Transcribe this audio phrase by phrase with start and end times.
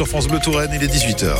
[0.00, 1.36] sur France Bleu Touraine, il est 18h.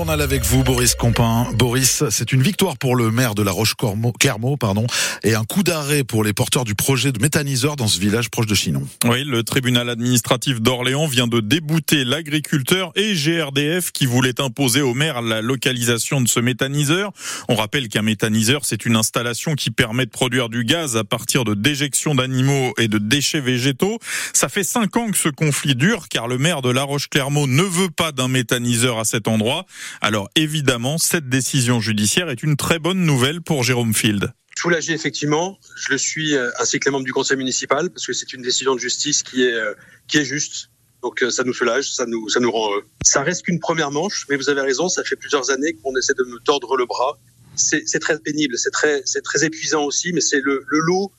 [0.00, 1.46] Journal avec vous, Boris Compin.
[1.52, 4.86] Boris, c'est une victoire pour le maire de la Roche-Clermont, pardon,
[5.22, 8.46] et un coup d'arrêt pour les porteurs du projet de méthaniseur dans ce village proche
[8.46, 8.82] de Chinon.
[9.04, 14.94] Oui, le tribunal administratif d'Orléans vient de débouter l'agriculteur et GRDF qui voulait imposer au
[14.94, 17.12] maire la localisation de ce méthaniseur.
[17.50, 21.44] On rappelle qu'un méthaniseur, c'est une installation qui permet de produire du gaz à partir
[21.44, 23.98] de déjections d'animaux et de déchets végétaux.
[24.32, 27.64] Ça fait cinq ans que ce conflit dure, car le maire de la Roche-Clermont ne
[27.64, 29.66] veut pas d'un méthaniseur à cet endroit.
[30.00, 35.58] Alors évidemment, cette décision judiciaire est une très bonne nouvelle pour Jérôme Field soulagé effectivement.
[35.76, 38.42] Je le suis euh, ainsi que les membres du conseil municipal parce que c'est une
[38.42, 39.74] décision de justice qui est euh,
[40.06, 40.70] qui est juste.
[41.02, 42.84] Donc euh, ça nous soulage, ça nous ça nous rend heureux.
[43.02, 46.14] Ça reste qu'une première manche, mais vous avez raison, ça fait plusieurs années qu'on essaie
[46.14, 47.18] de me tordre le bras.
[47.56, 51.10] C'est très pénible, c'est très très épuisant aussi, mais c'est le, le lot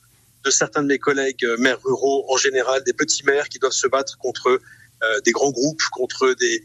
[0.44, 3.86] de certains de mes collègues maires ruraux en général, des petits maires qui doivent se
[3.86, 4.60] battre contre
[5.24, 6.62] des grands groupes, contre des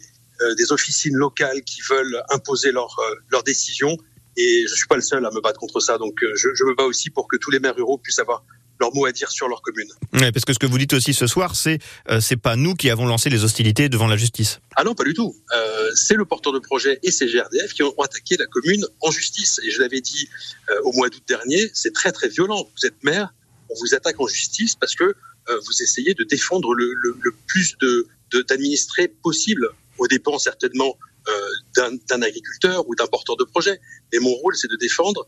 [0.58, 2.96] des officines locales qui veulent imposer leurs
[3.30, 3.98] leur euh, décisions.
[4.38, 5.98] Et je suis pas le seul à me battre contre ça.
[5.98, 8.44] Donc euh, je, je me bats aussi pour que tous les maires ruraux puissent avoir
[8.80, 9.88] leur mot à dire sur leur commune.
[10.14, 12.76] Ouais, parce que ce que vous dites aussi ce soir, c'est euh, c'est pas nous
[12.76, 14.60] qui avons lancé les hostilités devant la justice.
[14.76, 15.36] Ah non, pas du tout.
[15.56, 19.12] Euh, c'est le porteur de projet et c'est GRDF qui ont attaqué la commune en
[19.12, 19.60] justice.
[19.64, 20.30] Et je l'avais dit
[20.70, 22.70] euh, au mois d'août dernier, c'est très très violent.
[22.80, 23.34] Vous êtes maire,
[23.70, 25.16] on vous attaque en justice parce que
[25.50, 28.08] vous essayez de défendre le, le, le plus de
[28.50, 33.80] d'administrés possible aux dépens certainement euh, d'un agriculteur ou d'un porteur de projet.
[34.14, 35.28] Mais mon rôle, c'est de défendre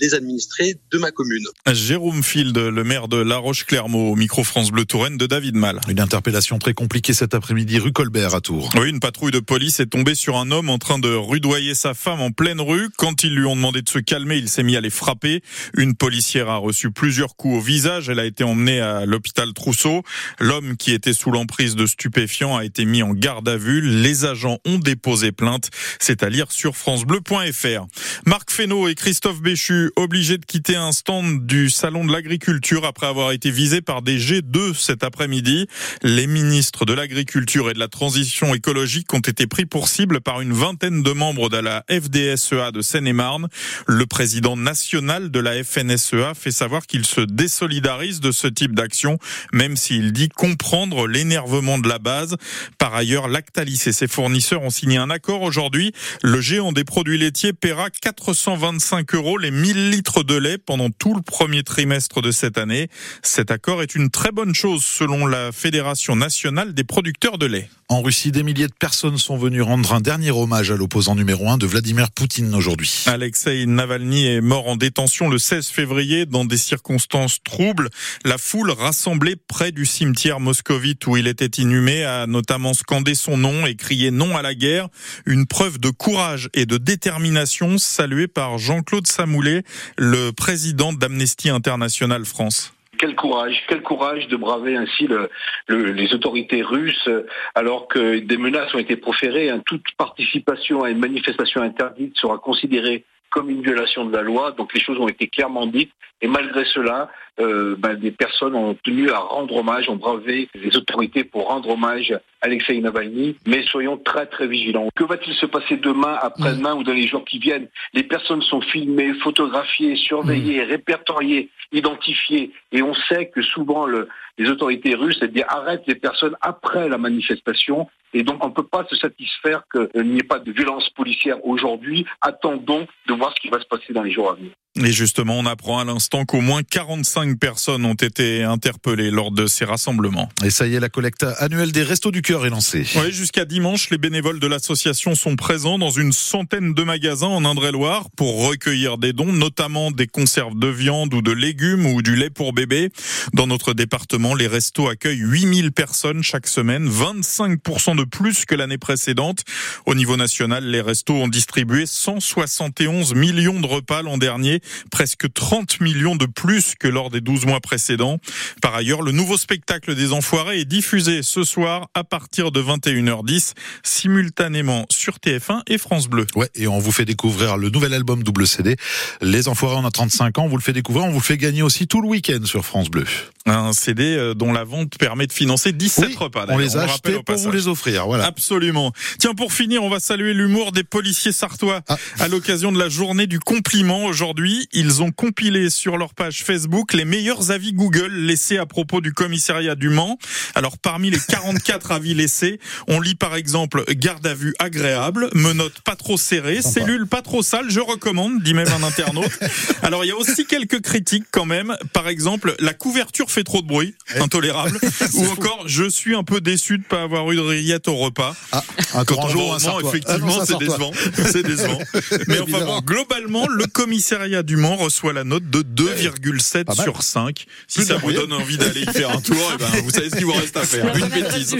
[0.00, 1.44] les administrés de ma commune.
[1.72, 5.80] Jérôme Field, le maire de La Roche-Clermont, au micro France Bleu Touraine de David Mal.
[5.88, 8.70] Une interpellation très compliquée cet après-midi rue Colbert à Tours.
[8.76, 11.94] Oui, une patrouille de police est tombée sur un homme en train de rudoyer sa
[11.94, 12.88] femme en pleine rue.
[12.96, 15.42] Quand ils lui ont demandé de se calmer, il s'est mis à les frapper.
[15.76, 18.08] Une policière a reçu plusieurs coups au visage.
[18.08, 20.02] Elle a été emmenée à l'hôpital Trousseau.
[20.38, 23.80] L'homme qui était sous l'emprise de stupéfiants a été mis en garde à vue.
[23.80, 25.70] Les agents ont déposé plainte.
[25.98, 27.86] C'est à lire sur francebleu.fr.
[28.26, 32.86] Marc Fesneau et Christophe Béchu suis obligé de quitter un stand du salon de l'agriculture
[32.86, 35.66] après avoir été visé par des G2 cet après-midi.
[36.02, 40.40] Les ministres de l'agriculture et de la transition écologique ont été pris pour cible par
[40.40, 43.48] une vingtaine de membres de la FDSEA de Seine-et-Marne.
[43.86, 49.18] Le président national de la FNSEA fait savoir qu'il se désolidarise de ce type d'action,
[49.52, 52.36] même s'il dit comprendre l'énervement de la base.
[52.78, 55.92] Par ailleurs, Lactalis et ses fournisseurs ont signé un accord aujourd'hui.
[56.22, 61.14] Le géant des produits laitiers paiera 425 euros les 1000 litres de lait pendant tout
[61.14, 62.88] le premier trimestre de cette année.
[63.22, 67.68] Cet accord est une très bonne chose selon la Fédération nationale des producteurs de lait.
[67.90, 71.50] En Russie, des milliers de personnes sont venues rendre un dernier hommage à l'opposant numéro
[71.50, 73.02] un de Vladimir Poutine aujourd'hui.
[73.06, 77.90] Alexei Navalny est mort en détention le 16 février dans des circonstances troubles.
[78.24, 83.36] La foule rassemblée près du cimetière moscovite où il était inhumé a notamment scandé son
[83.36, 84.86] nom et crié non à la guerre.
[85.26, 89.64] Une preuve de courage et de détermination saluée par Jean-Claude Samoulet,
[89.98, 95.30] le président d'Amnesty International France quel courage, quel courage de braver ainsi le,
[95.68, 97.08] les autorités russes
[97.54, 99.48] alors que des menaces ont été proférées.
[99.48, 99.62] Hein.
[99.64, 104.52] Toute participation à une manifestation interdite sera considérée comme une violation de la loi.
[104.52, 105.92] Donc les choses ont été clairement dites.
[106.22, 107.10] Et malgré cela,
[107.40, 111.70] euh, ben, des personnes ont tenu à rendre hommage, ont bravé les autorités pour rendre
[111.70, 113.36] hommage à Alexei Navalny.
[113.46, 114.88] Mais soyons très très vigilants.
[114.94, 117.68] Que va-t-il se passer demain, après-demain ou dans les jours qui viennent?
[117.94, 120.68] Les personnes sont filmées, photographiées, surveillées, mmh.
[120.68, 122.50] répertoriées, identifiées.
[122.72, 126.98] Et on sait que souvent le, les autorités russes disent arrêtent les personnes après la
[126.98, 127.88] manifestation.
[128.12, 131.44] Et donc on ne peut pas se satisfaire qu'il n'y ait pas de violence policière
[131.44, 132.06] aujourd'hui.
[132.20, 134.52] Attendons de voir ce qui va se passer dans les jours à venir.
[134.78, 139.48] Et justement, on apprend à l'instant qu'au moins 45 personnes ont été interpellées lors de
[139.48, 140.28] ces rassemblements.
[140.44, 142.86] Et ça y est, la collecte annuelle des Restos du Cœur est lancée.
[142.94, 147.44] Oui, jusqu'à dimanche, les bénévoles de l'association sont présents dans une centaine de magasins en
[147.44, 152.14] Indre-et-Loire pour recueillir des dons, notamment des conserves de viande ou de légumes ou du
[152.14, 152.90] lait pour bébé.
[153.32, 158.78] Dans notre département, les restos accueillent 8000 personnes chaque semaine, 25% de plus que l'année
[158.78, 159.40] précédente.
[159.84, 164.59] Au niveau national, les restos ont distribué 171 millions de repas l'an dernier
[164.90, 168.18] presque 30 millions de plus que lors des 12 mois précédents.
[168.62, 173.54] Par ailleurs, le nouveau spectacle des Enfoirés est diffusé ce soir à partir de 21h10
[173.82, 176.26] simultanément sur TF1 et France Bleu.
[176.34, 178.76] Ouais, et on vous fait découvrir le nouvel album double CD.
[179.20, 181.36] Les Enfoirés, on a 35 ans, on vous le fait découvrir, on vous le fait
[181.36, 183.04] gagner aussi tout le week-end sur France Bleu.
[183.46, 186.44] Un CD euh, dont la vente permet de financer 17 Oui, repas.
[186.50, 187.52] On les a achetés pour vous passage.
[187.54, 188.06] les offrir.
[188.06, 188.26] Voilà.
[188.26, 188.92] Absolument.
[189.18, 191.96] Tiens, pour finir, on va saluer l'humour des policiers sartois Ah.
[192.18, 194.68] à l'occasion de la journée du compliment aujourd'hui.
[194.72, 199.14] Ils ont compilé sur leur page Facebook les meilleurs avis Google laissés à propos du
[199.14, 200.18] commissariat du Mans.
[200.54, 205.80] Alors, parmi les 44 avis laissés, on lit par exemple garde à vue agréable, menottes
[205.80, 206.80] pas trop serrées, Sympa.
[206.80, 209.32] cellule pas trop sale, je recommande, dit même un internaute.
[209.82, 211.74] Alors, il y a aussi quelques critiques quand même.
[211.94, 214.78] Par exemple, la couverture fait trop de bruit, intolérable.
[215.14, 218.34] Ou encore, je suis un peu déçu de pas avoir eu de rillettes au repas.
[218.52, 218.62] Ah,
[218.94, 219.58] un Quand on jour.
[219.64, 220.92] Ah effectivement, ça, c'est décevant.
[221.14, 221.78] C'est décevant.
[222.28, 226.84] Mais enfin bon, globalement, le commissariat du Mans reçoit la note de Pas 2,7 mal.
[226.84, 227.46] sur 5.
[227.68, 230.16] Si ça vous donne envie d'aller y faire un tour, eh ben, vous savez ce
[230.16, 230.94] qu'il vous reste à faire.
[230.96, 231.56] Une bêtise.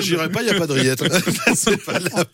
[0.00, 1.04] J'irai pas, il n'y a pas de rillettes.
[1.54, 2.24] c'est pas la